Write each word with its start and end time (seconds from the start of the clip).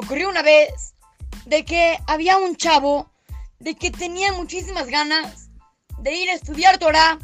ocurrió 0.00 0.28
una 0.28 0.42
vez 0.42 0.94
de 1.46 1.64
que 1.64 1.98
había 2.06 2.38
un 2.38 2.56
chavo 2.56 3.10
de 3.58 3.74
que 3.74 3.90
tenía 3.90 4.32
muchísimas 4.32 4.86
ganas 4.86 5.50
de 5.98 6.14
ir 6.14 6.30
a 6.30 6.34
estudiar 6.34 6.78
Torah 6.78 7.18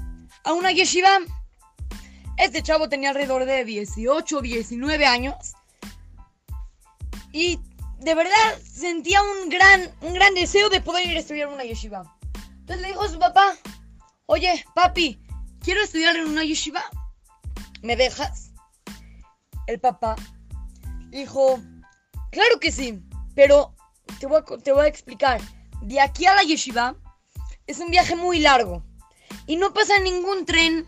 a 0.45 0.53
una 0.53 0.73
yeshiva. 0.73 1.19
Este 2.37 2.63
chavo 2.63 2.89
tenía 2.89 3.11
alrededor 3.11 3.47
de 3.47 3.65
18 3.65 4.39
o 4.39 4.43
19 4.43 5.07
años 5.07 5.55
y 7.33 7.59
de 7.99 8.15
verdad 8.15 8.59
sentía 8.63 9.23
un 9.23 9.49
gran, 9.49 9.91
un 10.03 10.13
gran 10.13 10.35
deseo 10.35 10.69
de 10.69 10.83
poder 10.83 11.07
ir 11.07 11.17
a 11.17 11.21
estudiar 11.21 11.49
en 11.49 11.55
una 11.55 11.65
yeshiva. 11.65 12.15
Entonces 12.61 12.83
le 12.83 12.89
dijo 12.89 13.03
a 13.03 13.09
su 13.09 13.19
papá, 13.19 13.57
oye, 14.27 14.65
papi, 14.75 15.19
quiero 15.61 15.83
estudiar 15.83 16.17
en 16.17 16.27
una 16.27 16.45
yeshiva. 16.45 16.85
¿Me 17.83 17.97
dejas? 17.97 18.51
El 19.67 19.81
papá 19.81 20.17
dijo, 21.09 21.59
claro 22.37 22.61
que 22.61 22.71
sí, 22.71 23.01
pero 23.35 23.75
te 24.21 24.27
voy, 24.27 24.41
a, 24.41 24.63
te 24.63 24.71
voy 24.71 24.85
a 24.85 24.89
explicar. 24.89 25.41
De 25.81 26.01
aquí 26.01 26.27
a 26.27 26.35
la 26.35 26.43
yeshiva 26.43 26.95
es 27.67 27.79
un 27.79 27.91
viaje 27.91 28.15
muy 28.15 28.41
largo 28.41 28.85
y 29.47 29.57
no 29.57 29.73
pasa 29.73 29.99
ningún 30.01 30.45
tren 30.45 30.87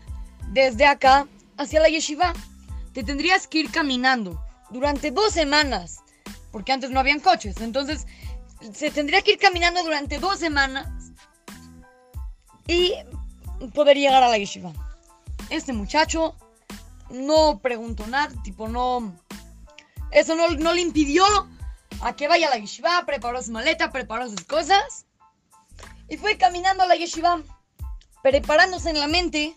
desde 0.51 0.85
acá 0.85 1.27
hacia 1.57 1.79
la 1.79 1.89
yeshiva. 1.89 2.33
Te 2.93 3.03
tendrías 3.03 3.47
que 3.47 3.59
ir 3.59 3.71
caminando 3.71 4.39
durante 4.69 5.09
dos 5.09 5.33
semanas, 5.33 6.03
porque 6.51 6.71
antes 6.71 6.91
no 6.91 6.99
habían 6.99 7.19
coches. 7.19 7.59
Entonces, 7.61 8.05
se 8.71 8.91
tendría 8.91 9.23
que 9.23 9.31
ir 9.31 9.39
caminando 9.39 9.81
durante 9.83 10.19
dos 10.19 10.37
semanas 10.37 10.87
y 12.67 12.93
poder 13.73 13.97
llegar 13.97 14.21
a 14.21 14.29
la 14.29 14.37
yeshiva. 14.37 14.71
Este 15.49 15.73
muchacho 15.73 16.35
no 17.09 17.59
preguntó 17.59 18.05
nada, 18.05 18.39
tipo, 18.43 18.67
no. 18.67 19.15
Eso 20.11 20.35
no, 20.35 20.49
no 20.49 20.73
le 20.73 20.81
impidió 20.81 21.23
a 22.01 22.15
que 22.15 22.27
vaya 22.27 22.47
a 22.47 22.51
la 22.51 22.57
yeshiva, 22.57 23.05
preparó 23.05 23.41
su 23.41 23.51
maleta, 23.51 23.91
preparó 23.91 24.29
sus 24.29 24.43
cosas 24.43 25.05
y 26.07 26.17
fue 26.17 26.37
caminando 26.37 26.83
a 26.83 26.87
la 26.87 26.95
yeshiva, 26.95 27.41
preparándose 28.23 28.89
en 28.89 28.99
la 28.99 29.07
mente 29.07 29.55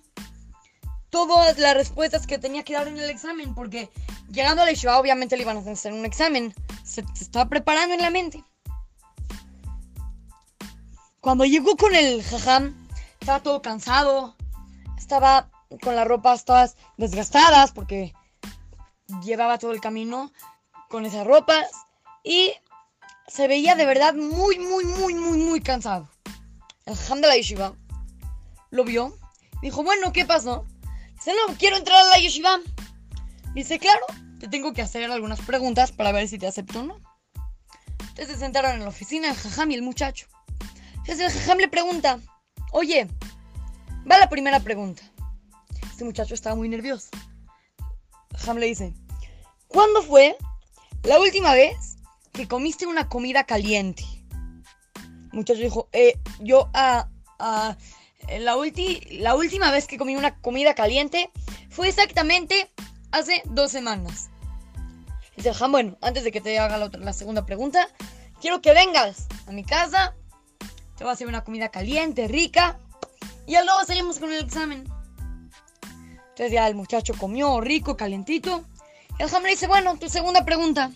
todas 1.11 1.59
las 1.59 1.75
respuestas 1.75 2.27
que 2.27 2.39
tenía 2.39 2.65
que 2.65 2.75
dar 2.75 2.89
en 2.89 2.99
el 2.99 3.11
examen, 3.11 3.55
porque 3.55 3.91
llegando 4.31 4.63
a 4.63 4.65
la 4.67 4.73
yeshiva 4.73 4.99
obviamente 4.99 5.37
le 5.37 5.43
iban 5.43 5.57
a 5.57 5.71
hacer 5.71 5.93
un 5.93 6.05
examen, 6.05 6.55
se, 6.85 7.05
se 7.15 7.25
estaba 7.25 7.49
preparando 7.49 7.95
en 7.95 8.03
la 8.03 8.11
mente. 8.11 8.45
Cuando 11.21 11.45
llegó 11.45 11.77
con 11.77 11.95
el 11.95 12.23
jajam, 12.25 12.75
estaba 13.21 13.41
todo 13.41 13.63
cansado, 13.63 14.37
estaba 14.99 15.49
con 15.81 15.95
las 15.95 16.07
ropas 16.07 16.45
todas 16.45 16.77
desgastadas 16.97 17.73
porque 17.73 18.13
llevaba 19.23 19.59
todo 19.59 19.73
el 19.73 19.81
camino 19.81 20.33
con 20.89 21.07
esas 21.07 21.27
ropas 21.27 21.67
y 22.25 22.53
se 23.29 23.49
veía 23.49 23.75
de 23.75 23.87
verdad 23.87 24.15
muy, 24.15 24.59
muy, 24.59 24.85
muy, 24.85 25.15
muy, 25.15 25.39
muy 25.39 25.61
cansado. 25.61 26.09
El 26.85 26.97
jam 26.97 27.21
de 27.21 27.29
la 27.29 27.37
yeshiva 27.37 27.75
lo 28.71 28.85
vio, 28.85 29.17
dijo, 29.61 29.83
bueno, 29.83 30.13
¿qué 30.13 30.25
pasó? 30.25 30.67
Dice, 31.15 31.33
no, 31.35 31.55
quiero 31.57 31.77
entrar 31.77 32.03
a 32.03 32.11
la 32.11 32.19
yeshiva. 32.19 32.59
Dice, 33.55 33.79
claro, 33.79 34.05
te 34.41 34.49
tengo 34.49 34.73
que 34.73 34.83
hacer 34.83 35.11
algunas 35.11 35.41
preguntas 35.41 35.93
para 35.93 36.13
ver 36.13 36.27
si 36.29 36.39
te 36.39 36.47
acepto 36.47 36.81
o 36.81 36.83
no. 36.83 37.01
Entonces 38.01 38.29
se 38.29 38.39
sentaron 38.39 38.73
en 38.73 38.81
la 38.81 38.89
oficina 38.89 39.31
el 39.31 39.37
jajam 39.37 39.71
y 39.71 39.75
el 39.75 39.83
muchacho. 39.83 40.27
Entonces 40.97 41.21
el 41.21 41.41
jajam 41.41 41.59
le 41.59 41.69
pregunta, 41.69 42.19
oye, 42.73 43.09
va 44.11 44.19
la 44.19 44.29
primera 44.29 44.61
pregunta. 44.61 45.03
Este 45.91 46.05
muchacho 46.05 46.35
estaba 46.35 46.57
muy 46.57 46.69
nervioso. 46.69 47.09
El 48.33 48.39
jajam 48.39 48.59
le 48.59 48.67
dice, 48.67 48.95
¿cuándo 49.73 50.03
fue 50.03 50.37
la 51.03 51.19
última 51.19 51.55
vez 51.55 51.97
que 52.33 52.47
comiste 52.49 52.87
una 52.87 53.09
comida 53.09 53.45
caliente? 53.45 54.05
Muchacho 55.33 55.61
dijo, 55.61 55.89
eh, 55.93 56.19
yo 56.41 56.69
ah, 56.75 57.09
ah, 57.39 57.77
la, 58.39 58.57
ulti- 58.57 59.19
la 59.19 59.35
última 59.35 59.71
vez 59.71 59.87
que 59.87 59.99
comí 59.99 60.15
una 60.17 60.37
comida 60.41 60.75
caliente 60.75 61.31
fue 61.71 61.89
exactamente 61.89 62.71
hace 63.11 63.43
dos 63.47 63.71
semanas. 63.73 64.29
Dice 65.37 65.53
bueno, 65.71 65.97
antes 66.03 66.25
de 66.25 66.33
que 66.33 66.41
te 66.41 66.59
haga 66.59 66.77
la, 66.77 66.87
otra- 66.87 67.01
segunda 67.15 67.47
pregunta, 67.47 67.89
quiero 68.41 68.61
que 68.61 68.75
vengas 68.75 69.27
a 69.47 69.53
mi 69.53 69.65
casa, 69.65 70.15
te 70.97 71.05
voy 71.05 71.11
a 71.11 71.15
hacer 71.15 71.27
una 71.27 71.43
comida 71.45 71.71
caliente, 71.71 72.29
rica, 72.29 72.79
y 73.47 73.53
luego 73.53 73.85
salimos 73.87 74.19
con 74.19 74.31
el 74.33 74.45
examen. 74.45 74.85
Entonces 76.31 76.53
ya 76.53 76.69
el 76.69 76.75
muchacho 76.75 77.15
comió 77.19 77.61
rico, 77.61 77.97
calentito. 77.97 78.65
El 79.23 79.31
le 79.45 79.51
dice, 79.51 79.69
bueno, 79.69 79.97
tu 79.99 80.09
segunda 80.09 80.45
pregunta. 80.45 80.91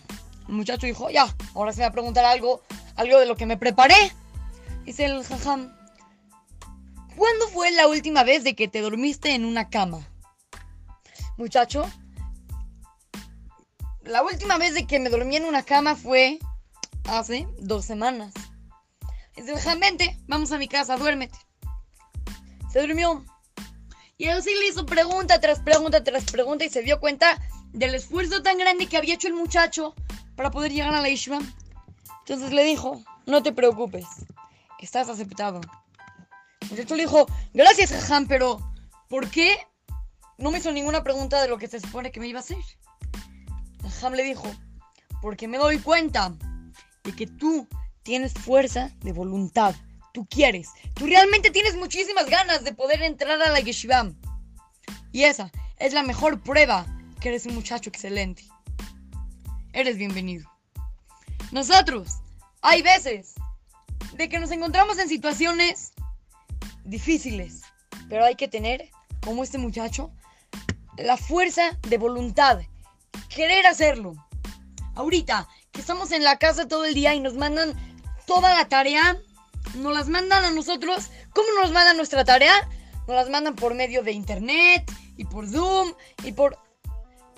El 0.49 0.53
muchacho 0.55 0.85
dijo, 0.85 1.09
ya, 1.09 1.33
ahora 1.55 1.71
se 1.71 1.79
va 1.79 1.87
a 1.87 1.91
preguntar 1.93 2.25
algo, 2.25 2.61
algo 2.97 3.19
de 3.19 3.25
lo 3.25 3.37
que 3.37 3.45
me 3.45 3.55
preparé. 3.55 3.95
Dice 4.83 5.05
el 5.05 5.23
jajam, 5.23 5.73
¿cuándo 7.15 7.47
fue 7.47 7.71
la 7.71 7.87
última 7.87 8.25
vez 8.25 8.43
de 8.43 8.53
que 8.53 8.67
te 8.67 8.81
dormiste 8.81 9.33
en 9.33 9.45
una 9.45 9.69
cama? 9.69 10.05
Muchacho, 11.37 11.89
la 14.01 14.21
última 14.23 14.57
vez 14.57 14.73
de 14.73 14.85
que 14.85 14.99
me 14.99 15.09
dormí 15.09 15.37
en 15.37 15.45
una 15.45 15.63
cama 15.63 15.95
fue 15.95 16.37
hace 17.05 17.47
dos 17.59 17.85
semanas. 17.85 18.33
Dice 19.37 19.53
el 19.53 19.57
jajam, 19.57 19.79
vente, 19.79 20.19
vamos 20.27 20.51
a 20.51 20.57
mi 20.57 20.67
casa, 20.67 20.97
duérmete. 20.97 21.39
Se 22.73 22.81
durmió. 22.81 23.23
Y 24.17 24.25
él 24.25 24.43
sí 24.43 24.53
le 24.53 24.67
hizo 24.67 24.85
pregunta 24.85 25.39
tras 25.39 25.61
pregunta 25.61 26.03
tras 26.03 26.25
pregunta 26.25 26.65
y 26.65 26.69
se 26.69 26.81
dio 26.81 26.99
cuenta 26.99 27.39
del 27.77 27.93
esfuerzo 27.93 28.41
tan 28.41 28.57
grande 28.57 28.87
que 28.87 28.97
había 28.97 29.13
hecho 29.13 29.27
el 29.27 29.35
muchacho 29.35 29.93
para 30.35 30.49
poder 30.49 30.71
llegar 30.71 30.95
a 30.95 31.01
la 31.01 31.09
yeshiva. 31.09 31.39
Entonces 32.19 32.51
le 32.51 32.63
dijo, 32.63 33.03
no 33.27 33.43
te 33.43 33.53
preocupes, 33.53 34.05
estás 34.79 35.09
aceptado. 35.09 35.61
El 36.61 36.71
muchacho 36.71 36.95
le 36.95 37.03
dijo, 37.03 37.27
gracias, 37.53 37.91
jajam, 37.91 38.27
pero 38.27 38.59
¿por 39.07 39.29
qué 39.29 39.57
no 40.39 40.49
me 40.49 40.57
hizo 40.57 40.71
ninguna 40.71 41.03
pregunta 41.03 41.41
de 41.41 41.47
lo 41.47 41.57
que 41.59 41.67
se 41.67 41.79
supone 41.79 42.11
que 42.11 42.19
me 42.19 42.27
iba 42.27 42.39
a 42.39 42.41
hacer? 42.41 42.57
Jajam 43.83 44.13
le 44.13 44.23
dijo, 44.23 44.51
porque 45.21 45.47
me 45.47 45.59
doy 45.59 45.77
cuenta 45.77 46.33
de 47.03 47.15
que 47.15 47.27
tú 47.27 47.67
tienes 48.01 48.33
fuerza 48.33 48.91
de 49.01 49.13
voluntad. 49.13 49.75
Tú 50.13 50.25
quieres. 50.25 50.69
Tú 50.95 51.05
realmente 51.05 51.51
tienes 51.51 51.75
muchísimas 51.75 52.25
ganas 52.25 52.63
de 52.63 52.73
poder 52.73 53.03
entrar 53.03 53.39
a 53.39 53.51
la 53.51 53.59
yeshiva. 53.59 54.09
Y 55.11 55.23
esa 55.23 55.51
es 55.77 55.93
la 55.93 56.01
mejor 56.01 56.41
prueba 56.41 56.87
que 57.19 57.29
eres 57.29 57.45
un 57.45 57.55
muchacho 57.55 57.89
excelente. 57.89 58.43
Eres 59.73 59.97
bienvenido. 59.97 60.49
Nosotros, 61.51 62.17
hay 62.61 62.81
veces 62.81 63.35
de 64.13 64.29
que 64.29 64.39
nos 64.39 64.51
encontramos 64.51 64.97
en 64.99 65.07
situaciones 65.07 65.93
difíciles, 66.83 67.61
pero 68.09 68.25
hay 68.25 68.35
que 68.35 68.47
tener, 68.47 68.89
como 69.23 69.43
este 69.43 69.57
muchacho, 69.57 70.11
la 70.97 71.17
fuerza 71.17 71.77
de 71.87 71.97
voluntad, 71.97 72.59
querer 73.29 73.65
hacerlo. 73.67 74.15
Ahorita 74.95 75.47
que 75.71 75.81
estamos 75.81 76.11
en 76.11 76.23
la 76.23 76.37
casa 76.37 76.67
todo 76.67 76.85
el 76.85 76.93
día 76.93 77.13
y 77.13 77.19
nos 77.19 77.35
mandan 77.35 77.73
toda 78.25 78.55
la 78.55 78.67
tarea, 78.67 79.17
nos 79.75 79.93
las 79.93 80.09
mandan 80.09 80.43
a 80.43 80.51
nosotros. 80.51 81.11
¿Cómo 81.33 81.47
nos 81.61 81.71
mandan 81.71 81.97
nuestra 81.97 82.25
tarea? 82.25 82.67
Nos 83.07 83.15
las 83.15 83.29
mandan 83.29 83.55
por 83.55 83.75
medio 83.75 84.01
de 84.03 84.11
internet 84.11 84.91
y 85.15 85.25
por 85.25 85.47
Zoom 85.47 85.93
y 86.23 86.31
por... 86.31 86.57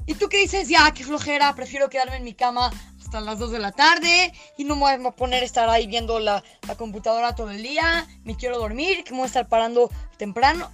¿Y 0.09 0.15
tú 0.15 0.27
qué 0.27 0.37
dices? 0.39 0.67
Ya, 0.67 0.91
qué 0.91 1.03
flojera, 1.03 1.53
prefiero 1.53 1.87
quedarme 1.87 2.15
en 2.15 2.23
mi 2.23 2.33
cama 2.33 2.71
hasta 2.99 3.21
las 3.21 3.37
2 3.37 3.51
de 3.51 3.59
la 3.59 3.71
tarde 3.71 4.33
y 4.57 4.63
no 4.63 4.75
me 4.75 4.97
voy 4.97 5.05
a 5.07 5.11
poner 5.11 5.43
a 5.43 5.45
estar 5.45 5.69
ahí 5.69 5.85
viendo 5.85 6.19
la, 6.19 6.43
la 6.67 6.73
computadora 6.73 7.35
todo 7.35 7.51
el 7.51 7.61
día, 7.61 8.07
me 8.23 8.35
quiero 8.35 8.57
dormir, 8.57 9.03
que 9.03 9.11
me 9.11 9.17
voy 9.17 9.25
a 9.25 9.27
estar 9.27 9.47
parando 9.47 9.91
temprano. 10.17 10.71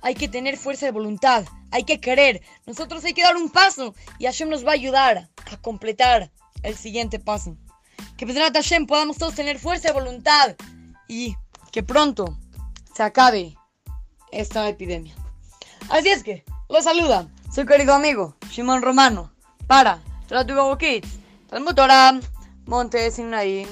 Hay 0.00 0.14
que 0.14 0.26
tener 0.26 0.56
fuerza 0.56 0.86
de 0.86 0.92
voluntad, 0.92 1.44
hay 1.70 1.84
que 1.84 2.00
querer. 2.00 2.40
Nosotros 2.64 3.04
hay 3.04 3.12
que 3.12 3.22
dar 3.22 3.36
un 3.36 3.50
paso 3.50 3.94
y 4.18 4.24
Hashem 4.24 4.48
nos 4.48 4.64
va 4.64 4.70
a 4.70 4.74
ayudar 4.74 5.28
a 5.52 5.56
completar 5.58 6.30
el 6.62 6.78
siguiente 6.78 7.18
paso. 7.18 7.58
Que 8.16 8.26
Pedrat 8.26 8.54
Hashem 8.54 8.86
podamos 8.86 9.18
todos 9.18 9.34
tener 9.34 9.58
fuerza 9.58 9.88
de 9.88 10.00
voluntad 10.00 10.56
y 11.08 11.36
que 11.72 11.82
pronto 11.82 12.38
se 12.96 13.02
acabe 13.02 13.54
esta 14.32 14.66
epidemia. 14.66 15.14
Así 15.90 16.08
es 16.08 16.22
que, 16.22 16.42
los 16.70 16.84
saluda 16.84 17.28
su 17.50 17.66
querido 17.66 17.94
amigo 17.94 18.36
Shimon 18.48 18.80
Romano 18.80 19.30
para 19.66 19.98
Tratubo 20.28 20.78
Kids, 20.78 21.18
Talmud 21.48 21.74
Torah, 21.74 22.20
Monte 22.66 23.10
Sinaí. 23.10 23.66